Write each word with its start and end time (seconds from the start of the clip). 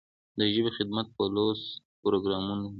د 0.37 0.39
ژبې 0.53 0.71
خدمت 0.77 1.07
په 1.15 1.23
لوست 1.35 1.65
پروګرامونو 2.01 2.61
دی. 2.63 2.69